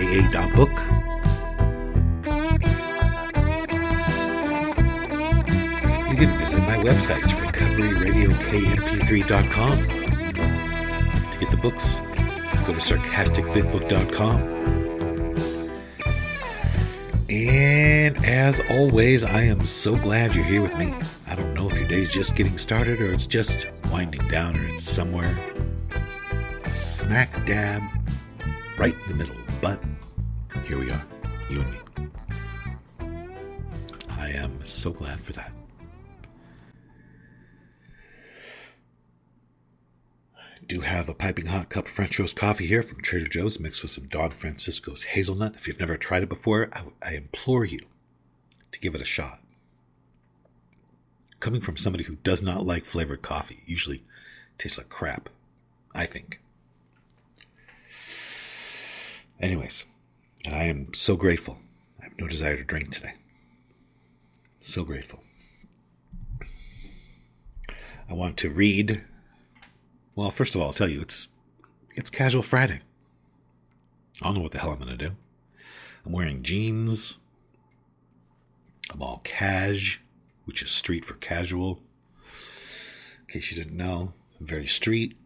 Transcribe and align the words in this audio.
sarcastic.aa.book. 0.00 0.70
You 6.10 6.16
can 6.16 6.36
visit 6.38 6.60
my 6.60 6.78
website, 6.78 7.22
recoveryradiokmp3.com. 7.22 9.78
To 11.30 11.38
get 11.38 11.50
the 11.50 11.56
books, 11.56 12.00
go 12.66 12.74
to 12.74 12.80
sarcasticbigbook.com. 12.80 14.58
And 17.28 18.24
as 18.24 18.60
always, 18.70 19.22
I 19.22 19.42
am 19.42 19.64
so 19.64 19.94
glad 19.96 20.34
you're 20.34 20.44
here 20.44 20.62
with 20.62 20.76
me. 20.76 20.92
I 21.28 21.36
don't 21.36 21.54
know 21.54 21.70
if 21.70 21.78
your 21.78 21.86
day's 21.86 22.10
just 22.10 22.34
getting 22.34 22.58
started 22.58 23.00
or 23.00 23.12
it's 23.12 23.26
just 23.26 23.68
winding 23.92 24.26
down 24.28 24.56
or 24.56 24.66
it's 24.66 24.82
somewhere 24.84 25.38
smack 26.72 27.46
dab 27.46 27.82
right 28.78 28.96
in 29.06 29.08
the 29.08 29.14
middle. 29.14 29.39
But 29.60 29.84
here 30.64 30.78
we 30.78 30.90
are, 30.90 31.04
you 31.50 31.60
and 31.60 31.70
me. 31.70 31.78
I 34.08 34.30
am 34.30 34.64
so 34.64 34.90
glad 34.90 35.20
for 35.20 35.34
that. 35.34 35.52
I 40.34 40.64
do 40.66 40.80
have 40.80 41.10
a 41.10 41.14
piping 41.14 41.46
hot 41.46 41.68
cup 41.68 41.86
of 41.86 41.92
French 41.92 42.18
roast 42.18 42.36
coffee 42.36 42.66
here 42.66 42.82
from 42.82 43.02
Trader 43.02 43.26
Joe's 43.26 43.60
mixed 43.60 43.82
with 43.82 43.90
some 43.90 44.08
Don 44.08 44.30
Francisco's 44.30 45.02
hazelnut. 45.02 45.56
If 45.56 45.68
you've 45.68 45.80
never 45.80 45.98
tried 45.98 46.22
it 46.22 46.30
before, 46.30 46.70
I, 46.72 46.84
I 47.02 47.14
implore 47.16 47.66
you 47.66 47.80
to 48.72 48.80
give 48.80 48.94
it 48.94 49.02
a 49.02 49.06
shot. 49.06 49.40
Coming 51.38 51.60
from 51.60 51.76
somebody 51.76 52.04
who 52.04 52.16
does 52.16 52.42
not 52.42 52.64
like 52.64 52.86
flavored 52.86 53.20
coffee, 53.20 53.62
usually 53.66 54.04
tastes 54.56 54.78
like 54.78 54.88
crap, 54.88 55.28
I 55.94 56.06
think. 56.06 56.40
Anyways, 59.40 59.86
I 60.46 60.64
am 60.64 60.92
so 60.92 61.16
grateful. 61.16 61.58
I 61.98 62.04
have 62.04 62.18
no 62.18 62.28
desire 62.28 62.56
to 62.56 62.64
drink 62.64 62.92
today. 62.92 63.14
So 64.60 64.84
grateful. 64.84 65.22
I 68.08 68.12
want 68.12 68.36
to 68.38 68.50
read. 68.50 69.02
Well, 70.14 70.30
first 70.30 70.54
of 70.54 70.60
all, 70.60 70.66
I'll 70.66 70.72
tell 70.74 70.90
you 70.90 71.00
it's 71.00 71.30
it's 71.96 72.10
casual 72.10 72.42
Friday. 72.42 72.80
I 74.20 74.26
don't 74.26 74.34
know 74.34 74.40
what 74.40 74.52
the 74.52 74.58
hell 74.58 74.72
I'm 74.72 74.78
gonna 74.78 74.96
do. 74.96 75.12
I'm 76.04 76.12
wearing 76.12 76.42
jeans. 76.42 77.18
I'm 78.92 79.00
all 79.00 79.20
cash, 79.24 80.02
which 80.44 80.62
is 80.62 80.70
street 80.70 81.04
for 81.04 81.14
casual. 81.14 81.80
In 83.20 83.26
case 83.32 83.50
you 83.50 83.56
didn't 83.56 83.76
know, 83.76 84.12
I'm 84.38 84.46
very 84.46 84.66
street. 84.66 85.16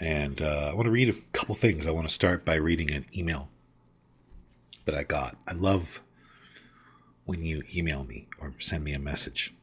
And 0.00 0.40
uh, 0.40 0.70
I 0.72 0.74
want 0.74 0.86
to 0.86 0.90
read 0.90 1.10
a 1.10 1.20
couple 1.32 1.54
things. 1.54 1.86
I 1.86 1.90
want 1.90 2.08
to 2.08 2.14
start 2.14 2.44
by 2.44 2.54
reading 2.54 2.90
an 2.90 3.04
email 3.14 3.50
that 4.86 4.94
I 4.94 5.02
got. 5.02 5.36
I 5.46 5.52
love 5.52 6.00
when 7.26 7.44
you 7.44 7.62
email 7.74 8.04
me 8.04 8.26
or 8.40 8.54
send 8.58 8.82
me 8.82 8.94
a 8.94 8.98
message. 8.98 9.54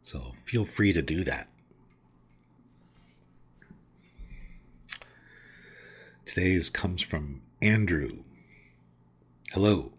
So 0.00 0.32
feel 0.44 0.64
free 0.64 0.92
to 0.92 1.02
do 1.02 1.24
that. 1.24 1.48
Today's 6.24 6.70
comes 6.70 7.02
from 7.02 7.42
Andrew. 7.60 8.22
Hello. 9.52 9.92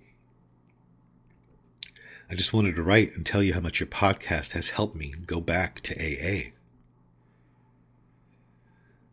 I 2.29 2.35
just 2.35 2.53
wanted 2.53 2.75
to 2.75 2.83
write 2.83 3.13
and 3.13 3.25
tell 3.25 3.43
you 3.43 3.53
how 3.53 3.59
much 3.59 3.81
your 3.81 3.87
podcast 3.87 4.53
has 4.53 4.69
helped 4.69 4.95
me 4.95 5.13
go 5.25 5.41
back 5.41 5.81
to 5.81 5.93
AA. 5.99 6.51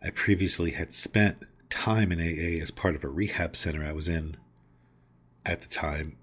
I 0.03 0.11
previously 0.11 0.73
had 0.73 0.93
spent 0.93 1.45
time 1.71 2.13
in 2.13 2.21
AA 2.21 2.63
as 2.63 2.71
part 2.71 2.95
of 2.95 3.05
a 3.05 3.09
rehab 3.09 3.57
center 3.57 3.85
I 3.85 3.93
was 3.93 4.09
in 4.09 4.37
at 5.45 5.63
the 5.63 5.69
time. 5.69 6.17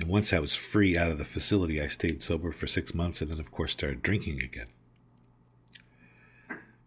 And 0.00 0.08
once 0.08 0.32
I 0.32 0.38
was 0.38 0.54
free 0.54 0.96
out 0.96 1.10
of 1.10 1.18
the 1.18 1.24
facility, 1.24 1.80
I 1.80 1.88
stayed 1.88 2.22
sober 2.22 2.52
for 2.52 2.66
six 2.66 2.94
months 2.94 3.20
and 3.20 3.30
then, 3.30 3.40
of 3.40 3.50
course, 3.50 3.72
started 3.72 4.02
drinking 4.02 4.40
again. 4.40 4.68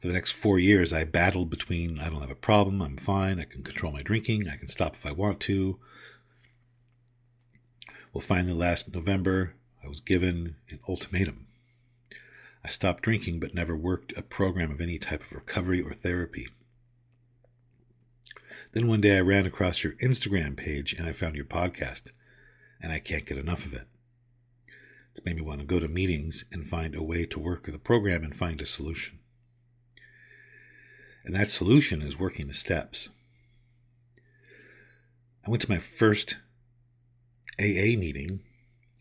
For 0.02 0.08
the 0.08 0.14
next 0.14 0.32
four 0.32 0.58
years, 0.58 0.92
I 0.92 1.04
battled 1.04 1.50
between 1.50 2.00
I 2.00 2.10
don't 2.10 2.22
have 2.22 2.32
a 2.32 2.36
problem, 2.36 2.82
I'm 2.82 2.98
fine, 2.98 3.40
I 3.40 3.44
can 3.44 3.62
control 3.62 3.92
my 3.92 4.02
drinking, 4.02 4.48
I 4.50 4.58
can 4.58 4.68
stop 4.68 4.96
if 4.96 5.06
I 5.06 5.12
want 5.12 5.40
to. 5.42 5.78
Well, 8.12 8.22
finally, 8.22 8.54
last 8.54 8.94
November, 8.94 9.54
I 9.84 9.88
was 9.88 10.00
given 10.00 10.56
an 10.70 10.80
ultimatum. 10.88 11.48
I 12.64 12.70
stopped 12.70 13.04
drinking 13.04 13.40
but 13.40 13.56
never 13.56 13.76
worked 13.76 14.18
a 14.18 14.22
program 14.22 14.72
of 14.72 14.82
any 14.82 15.00
type 15.00 15.24
of 15.24 15.34
recovery 15.34 15.82
or 15.82 15.94
therapy. 15.94 16.48
Then 18.74 18.88
one 18.88 19.02
day 19.02 19.18
I 19.18 19.22
ran 19.22 19.46
across 19.46 19.84
your 19.84 19.94
Instagram 19.94 20.56
page 20.56 20.94
and 20.94 21.08
I 21.08 21.12
found 21.12 21.36
your 21.36 21.46
podcast, 21.46 22.12
and 22.82 22.92
I 22.92 23.00
can't 23.00 23.26
get 23.26 23.38
enough 23.38 23.66
of 23.66 23.74
it. 23.74 23.88
It's 25.12 25.26
made 25.26 25.36
me 25.36 25.42
want 25.42 25.60
to 25.60 25.66
go 25.66 25.80
to 25.80 25.90
meetings 25.90 26.46
and 26.54 26.70
find 26.70 26.96
a 26.96 27.04
way 27.04 27.26
to 27.26 27.40
work 27.40 27.66
with 27.66 27.74
the 27.74 27.80
program 27.80 28.24
and 28.24 28.36
find 28.36 28.62
a 28.62 28.66
solution. 28.66 29.20
And 31.26 31.36
that 31.36 31.52
solution 31.52 32.02
is 32.02 32.18
working 32.18 32.48
the 32.48 32.54
steps. 32.54 33.10
I 35.46 35.50
went 35.50 35.62
to 35.64 35.70
my 35.70 35.80
first 35.80 36.38
AA 37.60 37.98
meeting 37.98 38.40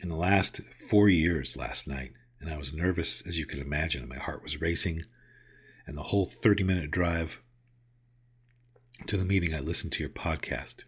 in 0.01 0.09
the 0.09 0.17
last 0.17 0.61
four 0.89 1.09
years 1.09 1.57
last 1.57 1.87
night, 1.87 2.13
and 2.41 2.51
I 2.51 2.57
was 2.57 2.73
nervous 2.73 3.23
as 3.23 3.39
you 3.39 3.47
can 3.47 3.61
imagine. 3.61 4.03
And 4.03 4.11
my 4.11 4.19
heart 4.19 4.43
was 4.43 4.61
racing, 4.61 5.05
and 5.87 5.97
the 5.97 6.05
whole 6.05 6.27
30 6.27 6.65
minute 6.65 6.91
drive 6.91 7.41
to 9.07 9.17
the 9.17 9.25
meeting, 9.25 9.55
I 9.55 9.61
listened 9.61 9.93
to 9.93 10.03
your 10.03 10.11
podcast. 10.11 10.85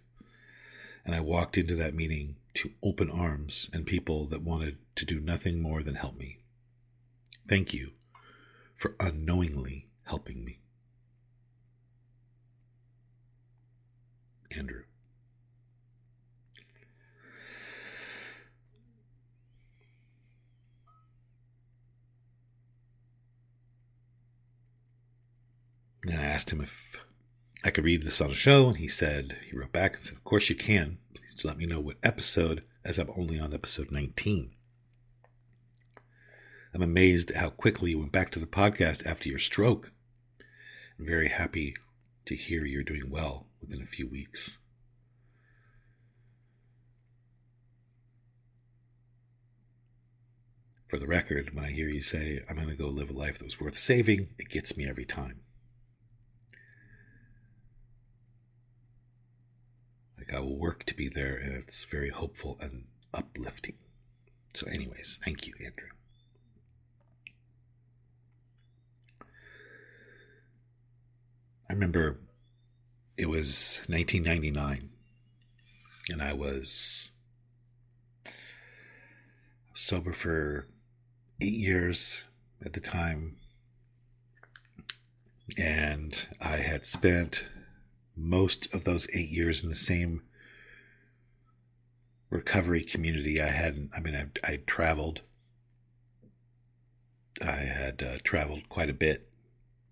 And 1.04 1.14
I 1.14 1.20
walked 1.20 1.58
into 1.58 1.74
that 1.76 1.94
meeting 1.94 2.36
to 2.54 2.70
open 2.82 3.10
arms 3.10 3.68
and 3.72 3.86
people 3.86 4.26
that 4.26 4.42
wanted 4.42 4.78
to 4.96 5.04
do 5.04 5.18
nothing 5.18 5.60
more 5.60 5.82
than 5.82 5.96
help 5.96 6.16
me. 6.16 6.38
Thank 7.48 7.74
you 7.74 7.92
for 8.76 8.94
unknowingly 9.00 9.88
helping 10.04 10.44
me. 10.44 10.60
Andrew. 14.56 14.82
And 26.06 26.18
I 26.18 26.24
asked 26.24 26.52
him 26.52 26.60
if 26.60 26.96
I 27.64 27.70
could 27.70 27.84
read 27.84 28.02
this 28.02 28.20
on 28.20 28.30
a 28.30 28.34
show, 28.34 28.68
and 28.68 28.76
he 28.76 28.88
said, 28.88 29.38
he 29.48 29.56
wrote 29.56 29.72
back 29.72 29.94
and 29.94 30.02
said, 30.02 30.16
Of 30.16 30.24
course 30.24 30.50
you 30.50 30.56
can. 30.56 30.98
Please 31.14 31.44
let 31.44 31.56
me 31.56 31.66
know 31.66 31.80
what 31.80 31.96
episode, 32.02 32.64
as 32.84 32.98
I'm 32.98 33.10
only 33.16 33.38
on 33.38 33.54
episode 33.54 33.90
19. 33.90 34.50
I'm 36.74 36.82
amazed 36.82 37.30
at 37.30 37.36
how 37.36 37.50
quickly 37.50 37.90
you 37.90 37.98
went 37.98 38.12
back 38.12 38.30
to 38.30 38.38
the 38.38 38.46
podcast 38.46 39.06
after 39.06 39.28
your 39.28 39.38
stroke. 39.38 39.92
I'm 40.98 41.06
very 41.06 41.28
happy 41.28 41.76
to 42.24 42.34
hear 42.34 42.64
you're 42.64 42.82
doing 42.82 43.10
well 43.10 43.46
within 43.60 43.82
a 43.82 43.86
few 43.86 44.08
weeks. 44.08 44.58
for 50.92 50.98
the 50.98 51.06
record, 51.06 51.54
when 51.54 51.64
I 51.64 51.70
hear 51.70 51.88
you 51.88 52.02
say, 52.02 52.40
I'm 52.50 52.56
going 52.56 52.68
to 52.68 52.74
go 52.74 52.88
live 52.88 53.08
a 53.08 53.14
life 53.14 53.38
that 53.38 53.46
was 53.46 53.58
worth 53.58 53.78
saving, 53.78 54.28
it 54.38 54.50
gets 54.50 54.76
me 54.76 54.86
every 54.86 55.06
time. 55.06 55.40
Like 60.22 60.36
I 60.36 60.40
will 60.40 60.56
work 60.56 60.84
to 60.84 60.94
be 60.94 61.08
there, 61.08 61.34
and 61.34 61.52
it's 61.52 61.84
very 61.84 62.10
hopeful 62.10 62.56
and 62.60 62.84
uplifting. 63.12 63.74
So, 64.54 64.68
anyways, 64.68 65.18
thank 65.24 65.48
you, 65.48 65.54
Andrew. 65.58 65.88
I 71.68 71.72
remember 71.72 72.20
it 73.16 73.28
was 73.28 73.82
1999, 73.88 74.90
and 76.08 76.22
I 76.22 76.34
was 76.34 77.10
sober 79.74 80.12
for 80.12 80.68
eight 81.40 81.54
years 81.54 82.22
at 82.64 82.74
the 82.74 82.80
time. 82.80 83.38
And 85.58 86.28
I 86.40 86.58
had 86.58 86.86
spent 86.86 87.44
most 88.16 88.72
of 88.74 88.84
those 88.84 89.08
eight 89.14 89.30
years 89.30 89.62
in 89.62 89.68
the 89.68 89.74
same 89.74 90.22
recovery 92.30 92.82
community. 92.82 93.40
I 93.40 93.48
hadn't, 93.48 93.90
I 93.94 94.00
mean, 94.00 94.30
I, 94.42 94.56
traveled. 94.66 95.20
I 97.40 97.60
had 97.64 98.02
uh, 98.02 98.18
traveled 98.24 98.68
quite 98.68 98.90
a 98.90 98.94
bit 98.94 99.28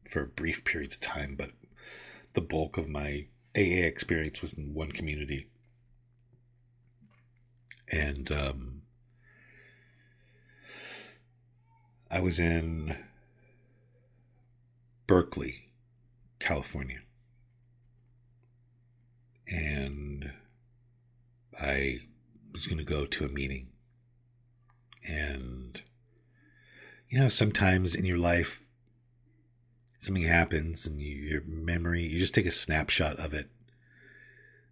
for 0.08 0.25
brief 0.25 0.64
periods 0.64 0.94
of 0.96 1.00
time, 1.00 1.34
but 1.37 1.50
the 2.32 2.40
bulk 2.40 2.76
of 2.76 2.88
my 2.88 3.26
AA 3.56 3.84
experience 3.84 4.40
was 4.40 4.55
in 4.55 4.75
one 4.75 4.93
community. 4.93 5.49
And 7.93 8.31
um, 8.31 8.82
I 12.11 12.20
was 12.20 12.38
in 12.38 12.96
Berkeley, 15.06 15.73
California. 16.38 17.00
And 19.50 20.32
I 21.61 21.99
was 22.52 22.67
going 22.67 22.79
to 22.79 22.85
go 22.85 23.05
to 23.06 23.25
a 23.25 23.29
meeting. 23.29 23.69
And, 25.06 25.82
you 27.08 27.19
know, 27.19 27.29
sometimes 27.29 27.94
in 27.94 28.05
your 28.05 28.19
life, 28.19 28.64
something 29.99 30.25
happens 30.25 30.87
and 30.87 31.00
you, 31.00 31.14
your 31.14 31.43
memory, 31.47 32.02
you 32.02 32.19
just 32.19 32.35
take 32.35 32.47
a 32.47 32.52
snapshot 32.52 33.19
of 33.19 33.35
it. 33.35 33.50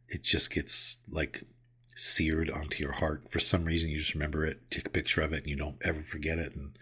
It 0.08 0.22
just 0.22 0.50
gets 0.50 0.98
like 1.10 1.44
seared 1.94 2.50
onto 2.50 2.82
your 2.82 2.92
heart. 2.92 3.30
For 3.30 3.40
some 3.40 3.64
reason, 3.64 3.90
you 3.90 3.98
just 3.98 4.14
remember 4.14 4.46
it, 4.46 4.70
take 4.70 4.86
a 4.86 4.90
picture 4.90 5.20
of 5.20 5.32
it, 5.32 5.38
and 5.38 5.48
you 5.48 5.56
don't 5.56 5.76
ever 5.82 6.00
forget 6.00 6.38
it. 6.38 6.54
And 6.54 6.78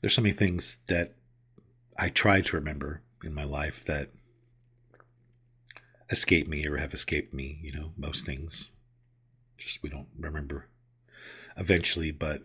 there's 0.00 0.14
so 0.14 0.22
many 0.22 0.34
things 0.34 0.78
that 0.86 1.14
I 1.98 2.08
try 2.08 2.40
to 2.40 2.56
remember 2.56 3.02
in 3.22 3.34
my 3.34 3.44
life 3.44 3.84
that 3.86 4.10
escape 6.14 6.46
me 6.46 6.66
or 6.66 6.76
have 6.76 6.94
escaped 6.94 7.34
me, 7.34 7.58
you 7.60 7.72
know, 7.72 7.90
most 7.96 8.24
things. 8.24 8.70
Just 9.58 9.82
we 9.82 9.90
don't 9.90 10.08
remember 10.18 10.68
eventually, 11.56 12.10
but 12.10 12.42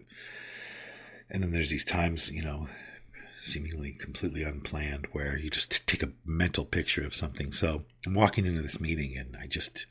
and 1.30 1.44
then 1.44 1.52
there's 1.52 1.70
these 1.70 1.86
times, 1.86 2.32
you 2.32 2.42
know, 2.42 2.68
seemingly 3.44 3.92
completely 3.92 4.44
unplanned 4.44 5.08
where 5.12 5.38
you 5.38 5.52
just 5.52 5.88
take 5.88 6.02
a 6.02 6.12
mental 6.26 6.66
picture 6.66 7.06
of 7.06 7.14
something. 7.14 7.52
So 7.52 7.84
I'm 8.06 8.16
walking 8.16 8.46
into 8.48 8.62
this 8.62 8.82
meeting 8.82 9.16
and 9.16 9.38
I 9.40 9.46
just 9.46 9.86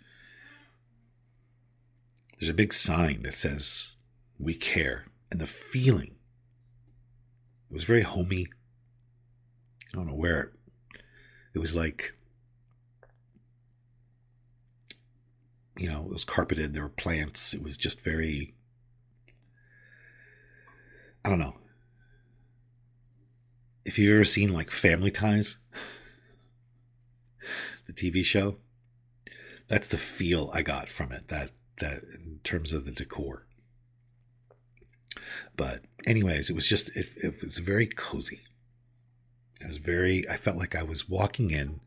there's 2.39 2.51
a 2.51 2.55
big 2.55 2.73
sign 2.73 3.23
that 3.23 3.35
says 3.35 3.93
we 4.39 4.55
care 4.55 5.07
and 5.31 5.41
the 5.41 5.47
feeling 5.47 6.17
it 7.71 7.75
was 7.75 7.85
very 7.85 8.03
homey. 8.03 8.47
I 9.93 9.97
don't 9.97 10.07
know 10.07 10.15
where 10.15 10.41
it, 10.41 10.51
it 11.55 11.59
was 11.59 11.75
like, 11.75 12.15
you 15.79 15.89
know, 15.89 16.03
it 16.03 16.13
was 16.13 16.25
carpeted. 16.25 16.75
There 16.75 16.83
were 16.83 16.89
plants. 16.89 17.55
It 17.55 17.63
was 17.63 17.77
just 17.77 18.01
very, 18.01 18.55
I 21.25 21.29
don't 21.29 21.39
know. 21.39 21.57
If 23.85 23.99
you've 23.99 24.15
ever 24.15 24.25
seen 24.25 24.53
like 24.53 24.71
Family 24.71 25.11
Ties, 25.11 25.59
the 27.87 27.93
TV 27.93 28.25
show, 28.25 28.57
that's 29.69 29.89
the 29.89 29.97
feel 29.97 30.51
I 30.53 30.63
got 30.63 30.89
from 30.89 31.13
it. 31.13 31.29
That 31.29 31.51
that 31.81 32.03
in 32.03 32.41
terms 32.43 32.73
of 32.73 32.85
the 32.85 32.91
decor. 32.91 33.47
But 35.57 35.85
anyways, 36.07 36.51
it 36.51 36.55
was 36.55 36.69
just 36.69 36.95
it, 36.97 37.09
it 37.17 37.41
was 37.41 37.59
very 37.59 37.87
cozy. 37.87 38.41
It 39.61 39.69
was 39.69 39.79
very 39.79 40.29
I 40.29 40.37
felt 40.37 40.57
like 40.57 40.75
I 40.75 40.83
was 40.83 41.09
walking 41.09 41.51
in 41.51 41.81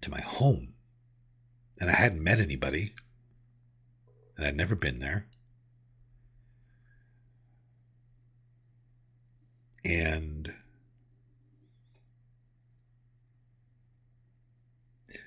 to 0.00 0.10
my 0.10 0.20
home. 0.20 0.74
And 1.80 1.90
I 1.90 1.94
hadn't 1.94 2.22
met 2.22 2.40
anybody. 2.40 2.94
And 4.36 4.46
I'd 4.46 4.56
never 4.56 4.74
been 4.74 4.98
there. 4.98 5.26
And 9.84 10.52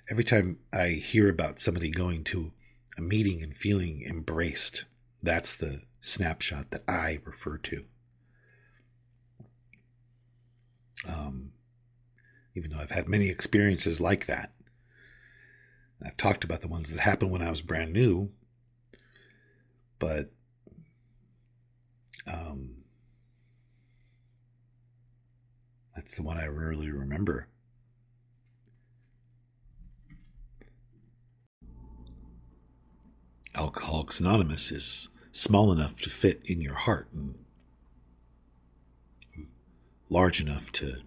every 0.09 0.23
time 0.23 0.59
I 0.73 0.89
hear 0.89 1.29
about 1.29 1.59
somebody 1.59 1.89
going 1.89 2.23
to 2.25 2.51
a 2.97 3.01
meeting 3.01 3.41
and 3.41 3.55
feeling 3.55 4.03
embraced, 4.05 4.85
that's 5.23 5.55
the 5.55 5.81
snapshot 6.01 6.71
that 6.71 6.83
I 6.87 7.19
refer 7.23 7.57
to. 7.57 7.85
Um, 11.07 11.53
even 12.55 12.71
though 12.71 12.79
I've 12.79 12.91
had 12.91 13.07
many 13.07 13.29
experiences 13.29 14.01
like 14.01 14.25
that. 14.25 14.51
I've 16.05 16.17
talked 16.17 16.43
about 16.43 16.61
the 16.61 16.67
ones 16.67 16.91
that 16.91 16.99
happened 16.99 17.31
when 17.31 17.41
I 17.41 17.49
was 17.49 17.61
brand 17.61 17.93
new, 17.93 18.31
but 19.99 20.31
um, 22.27 22.77
that's 25.95 26.15
the 26.15 26.23
one 26.23 26.37
I 26.37 26.47
rarely 26.47 26.91
remember. 26.91 27.47
Alcoholics 33.53 34.19
Anonymous 34.19 34.71
is 34.71 35.09
small 35.31 35.71
enough 35.71 35.99
to 36.01 36.09
fit 36.09 36.41
in 36.45 36.61
your 36.61 36.75
heart 36.75 37.09
and 37.13 37.35
large 40.09 40.41
enough 40.41 40.71
to 40.73 41.01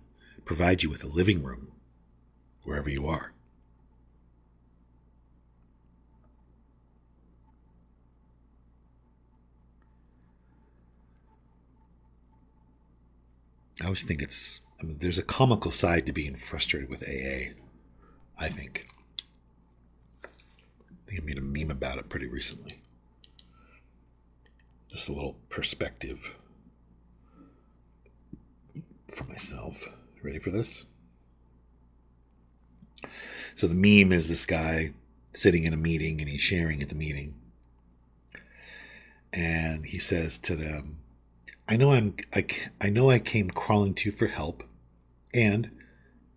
provide 0.45 0.83
you 0.83 0.91
with 0.91 1.03
a 1.03 1.09
living 1.09 1.43
room 1.43 1.73
wherever 2.63 2.89
you 2.89 3.07
are. 3.07 3.33
I 13.85 13.87
always 13.87 14.03
think 14.03 14.23
it's, 14.23 14.63
I 14.81 14.85
mean, 14.85 14.97
there's 14.99 15.19
a 15.19 15.23
comical 15.23 15.71
side 15.71 16.07
to 16.07 16.13
being 16.13 16.37
frustrated 16.37 16.89
with 16.89 17.07
AA, 17.07 17.53
I 18.39 18.49
think. 18.49 18.89
I 20.25 20.29
think 21.07 21.21
I 21.21 21.23
made 21.23 21.37
a 21.37 21.43
meme 21.43 21.71
about 21.71 21.99
it 21.99 22.09
pretty 22.09 22.27
recently. 22.27 22.81
Just 24.89 25.11
a 25.11 25.13
little 25.13 25.37
perspective 25.51 26.35
for 29.15 29.25
myself. 29.25 29.85
Ready 30.23 30.39
for 30.39 30.49
this? 30.49 30.87
So 33.55 33.67
the 33.67 33.75
meme 33.75 34.15
is 34.15 34.31
this 34.31 34.47
guy 34.47 34.95
sitting 35.35 35.65
in 35.65 35.75
a 35.75 35.77
meeting 35.77 36.23
and 36.23 36.31
he's 36.31 36.41
sharing 36.41 36.83
at 36.83 36.89
the 36.89 36.95
meeting. 36.95 37.35
And 39.31 39.85
he 39.85 39.99
says 39.99 40.39
to 40.39 40.57
them, 40.57 41.01
I 41.67 41.77
know 41.77 41.93
I'm 41.93 42.15
I, 42.35 42.47
I 42.81 42.91
know 42.91 43.11
I 43.11 43.19
came 43.19 43.51
crawling 43.51 43.95
to 43.95 44.09
you 44.09 44.13
for 44.13 44.27
help 44.27 44.65
and 45.33 45.71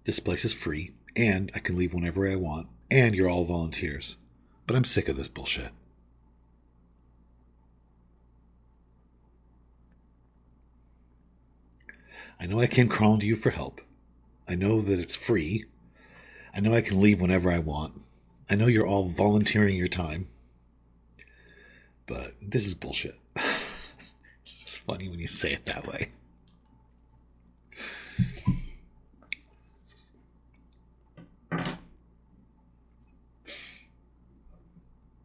this 0.05 0.19
place 0.19 0.45
is 0.45 0.53
free 0.53 0.91
and 1.15 1.51
I 1.53 1.59
can 1.59 1.77
leave 1.77 1.93
whenever 1.93 2.27
I 2.27 2.35
want 2.35 2.67
and 2.89 3.13
you're 3.13 3.29
all 3.29 3.43
volunteers. 3.43 4.17
But 4.65 4.75
I'm 4.75 4.83
sick 4.83 5.09
of 5.09 5.17
this 5.17 5.27
bullshit. 5.27 5.71
I 12.39 12.45
know 12.45 12.59
I 12.59 12.67
came 12.67 12.87
crawling 12.87 13.19
to 13.21 13.27
you 13.27 13.35
for 13.35 13.49
help. 13.49 13.81
I 14.47 14.55
know 14.55 14.81
that 14.81 14.99
it's 14.99 15.15
free. 15.15 15.65
I 16.53 16.59
know 16.59 16.73
I 16.73 16.81
can 16.81 17.01
leave 17.01 17.19
whenever 17.19 17.51
I 17.51 17.59
want. 17.59 18.01
I 18.49 18.55
know 18.55 18.67
you're 18.67 18.87
all 18.87 19.09
volunteering 19.09 19.75
your 19.75 19.87
time. 19.87 20.27
But 22.05 22.35
this 22.41 22.65
is 22.65 22.73
bullshit. 22.73 23.15
funny 24.87 25.07
when 25.09 25.19
you 25.19 25.27
say 25.27 25.53
it 25.53 25.67
that 25.67 25.85
way. 25.85 26.09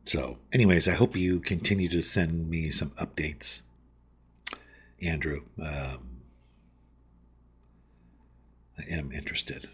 So, 0.05 0.37
anyways, 0.53 0.87
I 0.89 0.93
hope 0.93 1.17
you 1.17 1.41
continue 1.41 1.89
to 1.89 2.03
send 2.03 2.51
me 2.51 2.69
some 2.69 2.91
updates 2.91 3.63
Andrew, 5.03 5.43
um, 5.61 6.23
I 8.79 8.85
am 8.89 9.11
interested 9.11 9.69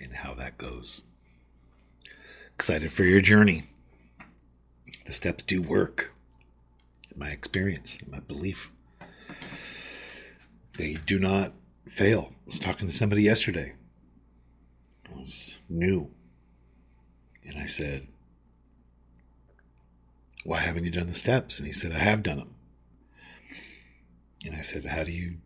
in 0.00 0.12
how 0.12 0.34
that 0.34 0.56
goes. 0.56 1.02
Excited 2.54 2.92
for 2.92 3.02
your 3.02 3.20
journey. 3.20 3.64
The 5.04 5.12
steps 5.12 5.42
do 5.42 5.60
work, 5.60 6.12
in 7.10 7.18
my 7.18 7.30
experience, 7.30 7.98
in 8.00 8.10
my 8.10 8.20
belief. 8.20 8.70
They 10.76 10.94
do 10.94 11.18
not 11.18 11.52
fail. 11.88 12.32
I 12.32 12.46
was 12.46 12.60
talking 12.60 12.86
to 12.86 12.92
somebody 12.92 13.22
yesterday. 13.22 13.74
It 15.04 15.16
was 15.16 15.58
new. 15.68 16.10
And 17.44 17.58
I 17.58 17.66
said, 17.66 18.06
Why 20.44 20.60
haven't 20.60 20.84
you 20.84 20.90
done 20.90 21.08
the 21.08 21.14
steps? 21.14 21.58
And 21.58 21.66
he 21.66 21.72
said, 21.72 21.92
I 21.92 21.98
have 21.98 22.22
done 22.22 22.38
them. 22.38 22.54
And 24.44 24.56
I 24.56 24.60
said, 24.60 24.86
How 24.86 25.04
do 25.04 25.12
you 25.12 25.36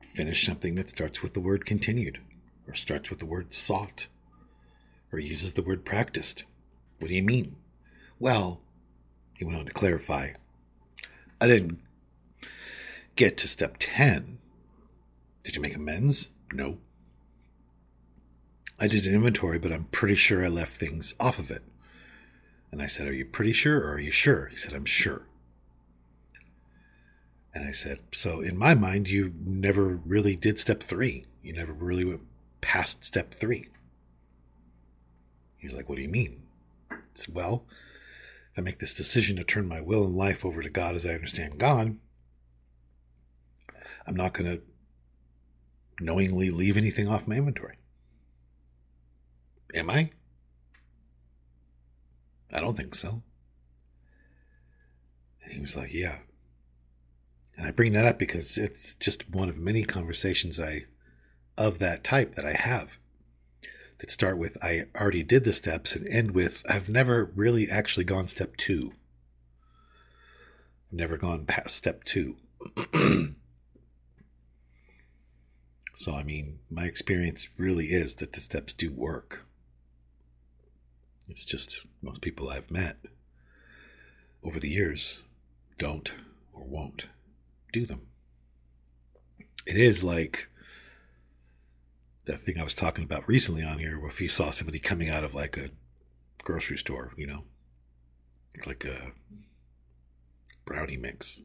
finish 0.00 0.44
something 0.44 0.74
that 0.74 0.88
starts 0.88 1.22
with 1.22 1.34
the 1.34 1.40
word 1.40 1.64
continued, 1.64 2.20
or 2.68 2.74
starts 2.74 3.10
with 3.10 3.18
the 3.18 3.26
word 3.26 3.54
sought, 3.54 4.08
or 5.12 5.18
uses 5.18 5.52
the 5.52 5.62
word 5.62 5.84
practiced? 5.84 6.44
What 6.98 7.08
do 7.08 7.14
you 7.14 7.22
mean? 7.22 7.56
Well, 8.18 8.60
he 9.34 9.44
went 9.44 9.58
on 9.58 9.66
to 9.66 9.72
clarify, 9.72 10.30
I 11.40 11.46
didn't 11.46 11.80
get 13.16 13.36
to 13.38 13.48
step 13.48 13.76
10. 13.80 14.38
Did 15.42 15.56
you 15.56 15.62
make 15.62 15.74
amends? 15.74 16.30
No. 16.52 16.78
I 18.78 18.88
did 18.88 19.06
an 19.06 19.14
inventory, 19.14 19.58
but 19.58 19.72
I'm 19.72 19.84
pretty 19.84 20.16
sure 20.16 20.44
I 20.44 20.48
left 20.48 20.76
things 20.76 21.14
off 21.18 21.38
of 21.38 21.50
it. 21.50 21.62
And 22.70 22.82
I 22.82 22.86
said, 22.86 23.08
Are 23.08 23.12
you 23.12 23.24
pretty 23.24 23.52
sure 23.52 23.80
or 23.80 23.94
are 23.94 23.98
you 23.98 24.10
sure? 24.10 24.46
He 24.46 24.56
said, 24.56 24.74
I'm 24.74 24.84
sure. 24.84 25.22
And 27.54 27.66
I 27.66 27.70
said, 27.70 28.00
So 28.12 28.42
in 28.42 28.56
my 28.56 28.74
mind, 28.74 29.08
you 29.08 29.32
never 29.42 29.84
really 29.86 30.36
did 30.36 30.58
step 30.58 30.82
three. 30.82 31.24
You 31.42 31.54
never 31.54 31.72
really 31.72 32.04
went 32.04 32.20
past 32.60 33.04
step 33.04 33.32
three. 33.32 33.68
He 35.56 35.66
was 35.66 35.74
like, 35.74 35.88
What 35.88 35.96
do 35.96 36.02
you 36.02 36.08
mean? 36.08 36.42
I 36.90 36.96
said, 37.14 37.34
Well, 37.34 37.64
if 38.52 38.58
I 38.58 38.62
make 38.62 38.78
this 38.78 38.94
decision 38.94 39.36
to 39.36 39.44
turn 39.44 39.66
my 39.66 39.80
will 39.80 40.04
and 40.04 40.16
life 40.16 40.44
over 40.44 40.60
to 40.60 40.68
God 40.68 40.94
as 40.94 41.06
I 41.06 41.14
understand 41.14 41.58
God, 41.58 41.96
I'm 44.06 44.16
not 44.16 44.32
going 44.32 44.50
to 44.50 44.62
knowingly 46.00 46.50
leave 46.50 46.76
anything 46.76 47.08
off 47.08 47.26
my 47.26 47.36
inventory. 47.36 47.76
Am 49.74 49.90
I? 49.90 50.10
I 52.52 52.60
don't 52.60 52.76
think 52.76 52.94
so. 52.94 53.22
And 55.42 55.52
he 55.52 55.60
was 55.60 55.76
like, 55.76 55.92
Yeah. 55.92 56.18
And 57.56 57.66
I 57.66 57.70
bring 57.70 57.92
that 57.92 58.04
up 58.04 58.18
because 58.18 58.58
it's 58.58 58.94
just 58.94 59.30
one 59.30 59.48
of 59.48 59.56
many 59.58 59.82
conversations 59.82 60.60
I 60.60 60.84
of 61.56 61.78
that 61.78 62.04
type 62.04 62.34
that 62.34 62.44
I 62.44 62.52
have 62.52 62.98
that 63.98 64.10
start 64.10 64.36
with 64.36 64.62
I 64.62 64.84
already 64.94 65.22
did 65.22 65.44
the 65.44 65.54
steps 65.54 65.96
and 65.96 66.06
end 66.06 66.32
with 66.32 66.62
I've 66.68 66.88
never 66.88 67.32
really 67.34 67.70
actually 67.70 68.04
gone 68.04 68.28
step 68.28 68.56
two. 68.56 68.92
I've 70.88 70.98
never 70.98 71.16
gone 71.16 71.46
past 71.46 71.74
step 71.74 72.04
two. 72.04 72.36
so, 75.98 76.14
I 76.14 76.24
mean, 76.24 76.58
my 76.70 76.84
experience 76.84 77.48
really 77.56 77.86
is 77.86 78.16
that 78.16 78.34
the 78.34 78.40
steps 78.40 78.74
do 78.74 78.92
work. 78.92 79.46
It's 81.26 81.46
just 81.46 81.86
most 82.02 82.20
people 82.20 82.50
I've 82.50 82.70
met 82.70 82.98
over 84.44 84.60
the 84.60 84.68
years 84.68 85.22
don't 85.78 86.12
or 86.52 86.64
won't 86.64 87.08
do 87.72 87.86
them. 87.86 88.08
It 89.66 89.78
is 89.78 90.04
like 90.04 90.50
that 92.26 92.42
thing 92.42 92.60
I 92.60 92.62
was 92.62 92.74
talking 92.74 93.04
about 93.04 93.26
recently 93.26 93.62
on 93.62 93.78
here, 93.78 93.98
where 93.98 94.10
if 94.10 94.20
you 94.20 94.28
saw 94.28 94.50
somebody 94.50 94.78
coming 94.78 95.08
out 95.08 95.24
of 95.24 95.34
like 95.34 95.56
a 95.56 95.70
grocery 96.44 96.76
store, 96.76 97.14
you 97.16 97.26
know, 97.26 97.44
like 98.66 98.84
a 98.84 99.12
brownie 100.66 100.98
mix. 100.98 101.40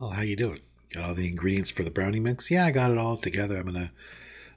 Oh, 0.00 0.10
how 0.10 0.22
you 0.22 0.36
doing? 0.36 0.60
Got 0.92 1.04
all 1.04 1.14
the 1.14 1.28
ingredients 1.28 1.70
for 1.70 1.82
the 1.82 1.90
brownie 1.90 2.20
mix? 2.20 2.50
Yeah, 2.50 2.66
I 2.66 2.70
got 2.70 2.90
it 2.90 2.98
all 2.98 3.16
together. 3.16 3.58
I'm 3.58 3.66
gonna, 3.66 3.92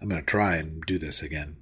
I'm 0.02 0.08
gonna 0.08 0.22
try 0.22 0.56
and 0.56 0.84
do 0.86 0.98
this 0.98 1.22
again. 1.22 1.58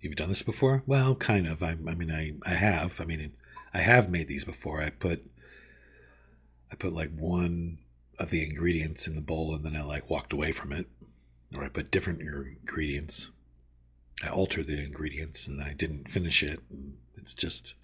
You've 0.00 0.16
done 0.16 0.30
this 0.30 0.42
before? 0.42 0.82
Well, 0.84 1.14
kind 1.14 1.46
of. 1.46 1.62
I, 1.62 1.76
I 1.86 1.94
mean, 1.94 2.10
I, 2.10 2.32
I 2.44 2.54
have. 2.54 3.00
I 3.00 3.04
mean, 3.04 3.32
I 3.72 3.78
have 3.78 4.10
made 4.10 4.26
these 4.26 4.44
before. 4.44 4.82
I 4.82 4.90
put, 4.90 5.24
I 6.72 6.74
put 6.74 6.92
like 6.92 7.16
one 7.16 7.78
of 8.18 8.30
the 8.30 8.44
ingredients 8.44 9.06
in 9.06 9.14
the 9.14 9.20
bowl 9.20 9.54
and 9.54 9.64
then 9.64 9.76
I 9.76 9.82
like 9.82 10.10
walked 10.10 10.32
away 10.32 10.50
from 10.50 10.72
it. 10.72 10.86
Or 11.54 11.62
I 11.62 11.68
put 11.68 11.92
different 11.92 12.20
ingredients. 12.20 13.30
I 14.24 14.28
altered 14.28 14.66
the 14.66 14.82
ingredients 14.82 15.46
and 15.46 15.62
I 15.62 15.74
didn't 15.74 16.10
finish 16.10 16.42
it. 16.42 16.60
It's 17.16 17.34
just, 17.34 17.74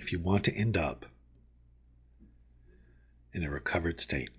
if 0.00 0.10
you 0.12 0.18
want 0.18 0.44
to 0.44 0.54
end 0.54 0.78
up 0.78 1.04
in 3.34 3.44
a 3.44 3.50
recovered 3.50 4.00
state, 4.00 4.30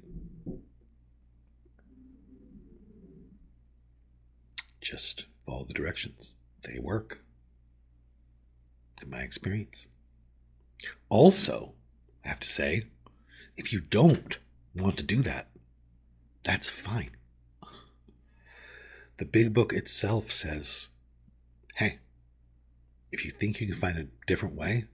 just 4.81 5.27
follow 5.45 5.63
the 5.63 5.73
directions. 5.73 6.33
They 6.63 6.79
work, 6.79 7.23
in 9.01 9.11
my 9.11 9.21
experience. 9.21 9.87
Also, 11.09 11.73
I 12.25 12.29
have 12.29 12.39
to 12.39 12.47
say, 12.47 12.87
if 13.55 13.71
you 13.71 13.79
don't 13.79 14.39
want 14.75 14.97
to 14.97 15.03
do 15.03 15.21
that, 15.21 15.49
that's 16.41 16.69
fine. 16.69 17.11
The 19.17 19.25
big 19.25 19.53
book 19.53 19.73
itself 19.73 20.31
says, 20.31 20.89
hey, 21.75 21.99
if 23.11 23.23
you 23.23 23.29
think 23.29 23.61
you 23.61 23.67
can 23.67 23.75
find 23.75 23.97
a 23.99 24.07
different 24.25 24.55
way, 24.55 24.85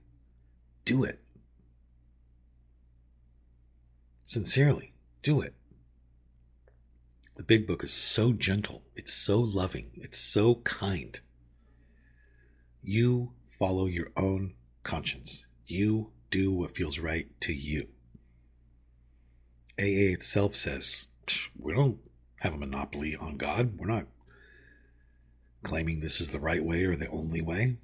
do 0.88 1.04
it. 1.04 1.20
Sincerely, 4.24 4.94
do 5.20 5.42
it. 5.42 5.54
The 7.36 7.42
big 7.42 7.66
book 7.66 7.84
is 7.84 7.92
so 7.92 8.32
gentle, 8.32 8.84
it's 8.96 9.12
so 9.12 9.38
loving, 9.38 9.90
it's 9.96 10.16
so 10.18 10.54
kind. 10.54 11.20
You 12.82 13.32
follow 13.46 13.84
your 13.84 14.12
own 14.16 14.54
conscience. 14.82 15.44
You 15.66 16.10
do 16.30 16.52
what 16.52 16.74
feels 16.74 16.98
right 16.98 17.28
to 17.42 17.52
you. 17.52 17.88
AA 19.78 20.16
itself 20.16 20.56
says 20.56 21.08
we 21.58 21.74
don't 21.74 21.98
have 22.36 22.54
a 22.54 22.58
monopoly 22.58 23.14
on 23.14 23.36
God. 23.36 23.76
We're 23.76 23.88
not 23.88 24.06
claiming 25.62 26.00
this 26.00 26.22
is 26.22 26.32
the 26.32 26.40
right 26.40 26.64
way 26.64 26.84
or 26.84 26.96
the 26.96 27.10
only 27.10 27.42
way. 27.42 27.76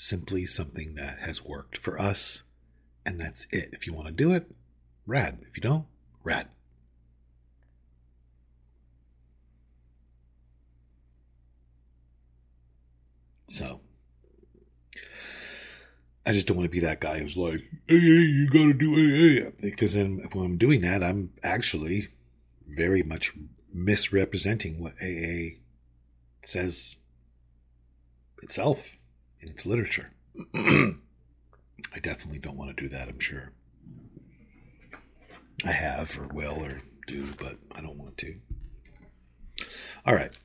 Simply 0.00 0.46
something 0.46 0.94
that 0.94 1.18
has 1.18 1.44
worked 1.44 1.76
for 1.76 2.00
us, 2.00 2.44
and 3.04 3.18
that's 3.18 3.48
it. 3.50 3.70
If 3.72 3.84
you 3.84 3.92
want 3.92 4.06
to 4.06 4.12
do 4.12 4.32
it, 4.32 4.48
rad. 5.06 5.40
If 5.50 5.56
you 5.56 5.60
don't, 5.60 5.86
rad. 6.22 6.46
So, 13.48 13.80
I 16.24 16.30
just 16.30 16.46
don't 16.46 16.56
want 16.56 16.66
to 16.66 16.70
be 16.70 16.78
that 16.78 17.00
guy 17.00 17.18
who's 17.18 17.36
like, 17.36 17.64
hey 17.88 17.96
you 17.96 18.48
got 18.50 18.58
to 18.58 18.72
do 18.74 18.92
AA. 18.92 19.50
Because 19.60 19.94
then 19.94 20.20
if 20.22 20.32
when 20.32 20.46
I'm 20.46 20.58
doing 20.58 20.82
that, 20.82 21.02
I'm 21.02 21.32
actually 21.42 22.06
very 22.68 23.02
much 23.02 23.32
misrepresenting 23.74 24.80
what 24.80 24.94
AA 25.02 25.56
says 26.44 26.98
itself 28.40 28.97
in 29.40 29.48
its 29.48 29.66
literature. 29.66 30.12
I 30.54 32.00
definitely 32.00 32.38
don't 32.38 32.56
want 32.56 32.76
to 32.76 32.82
do 32.82 32.88
that, 32.88 33.08
I'm 33.08 33.20
sure. 33.20 33.52
I 35.64 35.72
have 35.72 36.18
or 36.18 36.28
will 36.28 36.64
or 36.64 36.82
do, 37.06 37.34
but 37.38 37.56
I 37.72 37.80
don't 37.80 37.98
want 37.98 38.16
to. 38.18 38.36
All 40.06 40.14
right, 40.14 40.36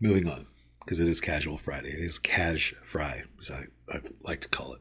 moving 0.00 0.28
on 0.28 0.46
because 0.80 1.00
it 1.00 1.08
is 1.08 1.20
Casual 1.20 1.58
Friday. 1.58 1.88
It 1.88 2.00
is 2.00 2.18
Cash 2.18 2.74
Fry, 2.82 3.24
as 3.40 3.50
I, 3.50 3.64
I 3.90 4.00
like 4.22 4.40
to 4.42 4.48
call 4.48 4.74
it. 4.74 4.80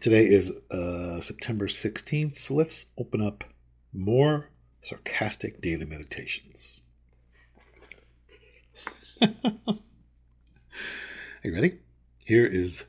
Today 0.00 0.26
is 0.26 0.52
uh, 0.70 1.20
September 1.20 1.66
16th, 1.66 2.38
so 2.38 2.54
let's 2.54 2.86
open 2.96 3.20
up 3.20 3.44
more 3.92 4.50
sarcastic 4.80 5.60
daily 5.60 5.84
meditations. 5.84 6.80
Are 11.44 11.48
you 11.48 11.54
ready? 11.54 11.78
Here 12.24 12.44
is 12.44 12.86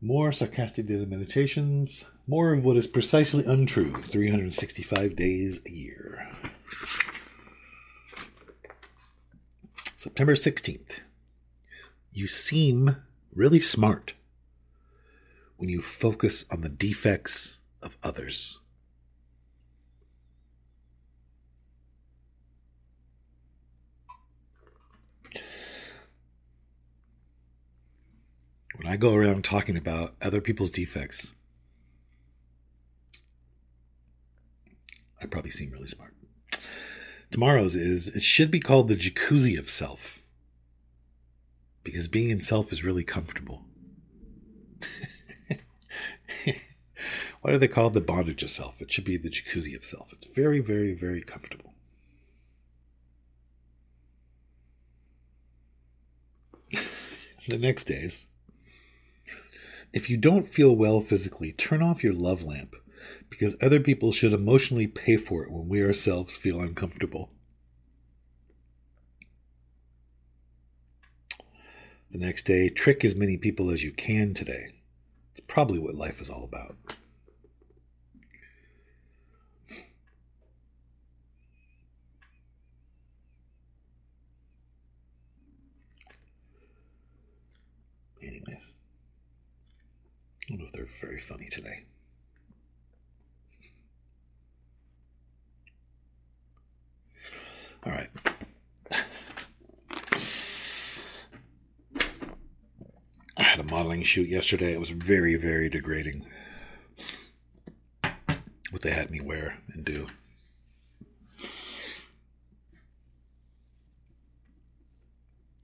more 0.00 0.32
sarcastic 0.32 0.86
daily 0.86 1.06
meditations, 1.06 2.04
more 2.26 2.52
of 2.52 2.64
what 2.64 2.76
is 2.76 2.88
precisely 2.88 3.44
untrue 3.44 3.94
365 4.08 5.14
days 5.14 5.60
a 5.64 5.70
year. 5.70 6.28
September 9.94 10.34
16th. 10.34 10.98
You 12.12 12.26
seem 12.26 12.96
really 13.32 13.60
smart 13.60 14.14
when 15.56 15.68
you 15.68 15.80
focus 15.80 16.44
on 16.50 16.62
the 16.62 16.68
defects 16.68 17.60
of 17.80 17.96
others. 18.02 18.58
When 28.76 28.86
I 28.88 28.96
go 28.96 29.14
around 29.14 29.44
talking 29.44 29.76
about 29.76 30.14
other 30.20 30.40
people's 30.40 30.70
defects, 30.70 31.32
I 35.22 35.26
probably 35.26 35.50
seem 35.50 35.70
really 35.70 35.88
smart. 35.88 36.14
Tomorrow's 37.30 37.76
is 37.76 38.08
it 38.08 38.22
should 38.22 38.50
be 38.50 38.60
called 38.60 38.88
the 38.88 38.96
jacuzzi 38.96 39.58
of 39.58 39.70
self. 39.70 40.20
Because 41.82 42.08
being 42.08 42.30
in 42.30 42.40
self 42.40 42.72
is 42.72 42.84
really 42.84 43.04
comfortable. 43.04 43.62
Why 47.40 47.50
do 47.50 47.58
they 47.58 47.68
call 47.68 47.90
the 47.90 48.00
bondage 48.00 48.42
of 48.42 48.50
self? 48.50 48.80
It 48.80 48.90
should 48.90 49.04
be 49.04 49.16
the 49.16 49.30
jacuzzi 49.30 49.76
of 49.76 49.84
self. 49.84 50.12
It's 50.12 50.26
very, 50.26 50.60
very, 50.60 50.94
very 50.94 51.22
comfortable. 51.22 51.74
the 57.48 57.58
next 57.58 57.84
days, 57.84 58.28
if 59.94 60.10
you 60.10 60.16
don't 60.16 60.48
feel 60.48 60.74
well 60.74 61.00
physically, 61.00 61.52
turn 61.52 61.80
off 61.80 62.02
your 62.02 62.12
love 62.12 62.42
lamp 62.42 62.74
because 63.30 63.54
other 63.62 63.78
people 63.78 64.10
should 64.10 64.32
emotionally 64.32 64.88
pay 64.88 65.16
for 65.16 65.44
it 65.44 65.52
when 65.52 65.68
we 65.68 65.84
ourselves 65.84 66.36
feel 66.36 66.60
uncomfortable. 66.60 67.30
The 72.10 72.18
next 72.18 72.42
day, 72.42 72.68
trick 72.68 73.04
as 73.04 73.14
many 73.14 73.36
people 73.36 73.70
as 73.70 73.84
you 73.84 73.92
can 73.92 74.34
today. 74.34 74.72
It's 75.30 75.40
probably 75.40 75.78
what 75.78 75.94
life 75.94 76.20
is 76.20 76.28
all 76.28 76.42
about. 76.42 76.76
Anyways. 88.20 88.74
I 90.44 90.50
don't 90.50 90.58
know 90.58 90.66
if 90.66 90.72
they're 90.72 90.86
very 91.00 91.20
funny 91.20 91.48
today. 91.48 91.84
All 97.86 97.92
right. 97.92 98.10
I 103.36 103.42
had 103.42 103.58
a 103.60 103.64
modeling 103.64 104.02
shoot 104.02 104.28
yesterday. 104.28 104.72
It 104.72 104.80
was 104.80 104.90
very, 104.90 105.36
very 105.36 105.70
degrading. 105.70 106.26
What 108.70 108.82
they 108.82 108.90
had 108.90 109.10
me 109.10 109.20
wear 109.20 109.58
and 109.72 109.84
do. 109.84 110.08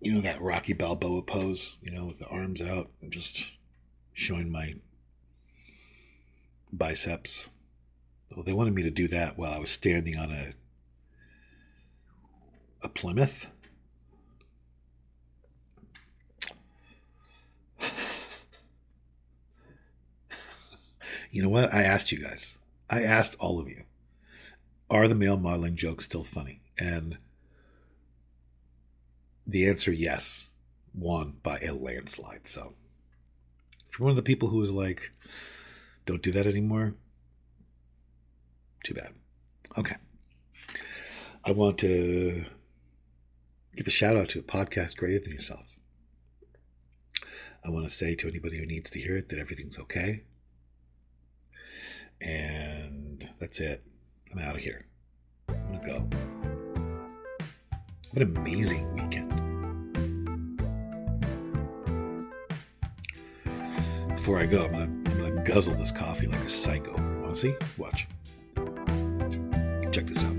You 0.01 0.15
know 0.15 0.21
that 0.23 0.41
Rocky 0.41 0.73
Balboa 0.73 1.23
pose, 1.23 1.77
you 1.83 1.91
know, 1.91 2.07
with 2.07 2.19
the 2.19 2.27
arms 2.27 2.63
out 2.63 2.91
and 3.03 3.13
just 3.13 3.53
showing 4.13 4.51
my 4.51 4.75
biceps. 6.73 7.51
Well, 8.35 8.45
they 8.45 8.53
wanted 8.53 8.75
me 8.75 8.83
to 8.83 8.91
do 8.91 9.09
that 9.09 9.37
while 9.39 9.53
I 9.53 9.59
was 9.59 9.71
standing 9.71 10.17
on 10.17 10.31
a 10.31 10.53
a 12.83 12.89
Plymouth. 12.89 13.51
you 21.31 21.43
know 21.43 21.51
what? 21.51 21.75
I 21.75 21.83
asked 21.83 22.11
you 22.13 22.19
guys. 22.19 22.59
I 22.89 23.03
asked 23.03 23.37
all 23.39 23.61
of 23.61 23.69
you. 23.69 23.83
Are 24.89 25.07
the 25.09 25.15
male 25.15 25.37
modeling 25.37 25.77
jokes 25.77 26.07
still 26.07 26.25
funny? 26.25 26.63
And 26.79 27.19
the 29.47 29.69
answer 29.69 29.93
yes, 29.93 30.51
won 30.95 31.37
by 31.43 31.59
a 31.59 31.75
landslide. 31.75 32.47
So 32.47 32.73
if 33.91 33.99
you're 33.99 34.05
one 34.05 34.11
of 34.11 34.17
the 34.17 34.23
people 34.23 34.49
who 34.49 34.59
was 34.59 34.73
like, 34.73 35.11
don't 36.07 36.23
do 36.23 36.33
that 36.33 36.47
anymore, 36.47 36.95
too 38.85 38.95
bad. 38.95 39.13
Okay. 39.77 39.97
I 41.45 41.53
want 41.53 41.79
to 41.79 42.45
give 43.75 43.87
a 43.87 43.91
shout 43.91 44.17
out 44.17 44.29
to 44.31 44.39
a 44.39 44.43
podcast 44.43 44.97
greater 44.97 45.19
than 45.19 45.33
yourself. 45.33 45.77
I 47.65 47.71
want 47.71 47.85
to 47.85 47.91
say 47.91 48.15
to 48.15 48.29
anybody 48.29 48.59
who 48.59 48.67
needs 48.67 48.91
to 48.91 49.01
hear 49.01 49.17
it 49.17 49.29
that 49.29 49.39
everything's 49.39 49.79
okay. 49.79 50.23
And 52.21 53.29
that's 53.39 53.61
it. 53.61 53.83
I'm 54.33 54.39
out 54.39 54.57
of 54.57 54.61
here. 54.61 54.87
I'm 55.49 55.81
going 55.81 55.81
to 55.81 55.87
go. 55.87 55.99
What 58.13 58.23
an 58.23 58.37
amazing 58.37 58.93
weekend. 58.95 59.50
Before 64.21 64.39
I 64.39 64.45
go, 64.45 64.67
I'm 64.67 64.73
gonna, 64.73 64.85
I'm 64.85 65.03
gonna 65.03 65.43
guzzle 65.45 65.73
this 65.77 65.91
coffee 65.91 66.27
like 66.27 66.41
a 66.41 66.49
psycho. 66.51 66.93
Wanna 66.93 67.35
see? 67.35 67.55
Watch. 67.79 68.07
Check 69.91 70.05
this 70.05 70.23
out. 70.23 70.37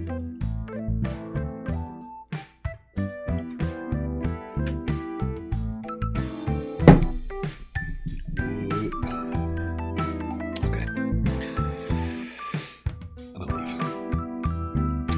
Okay. 10.68 10.86
I'm 13.34 13.34
gonna 13.34 13.66
leave. 13.66 13.82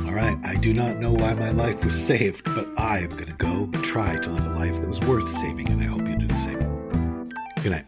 All 0.08 0.13
right. 0.13 0.38
I 0.45 0.56
do 0.62 0.73
not 0.73 0.99
know 0.99 1.12
why 1.12 1.34
my 1.34 1.52
life 1.52 1.84
was 1.84 2.02
saved, 2.02 2.45
but 2.45 2.69
I 2.80 2.99
am 2.99 3.10
gonna 3.10 3.34
go 3.34 3.69
try 3.82 4.17
to 4.19 4.30
live 4.30 4.45
a 4.45 4.49
life 4.52 4.80
that 4.80 4.88
was 4.88 5.02
worth 5.02 5.30
saving, 5.30 5.67
and 5.67 5.82
I 5.82 5.88
hope 5.88 6.08
you 6.08 6.15
do 6.15 6.28
the 6.28 6.38
same. 6.38 7.30
Good 7.62 7.73
night. 7.73 7.86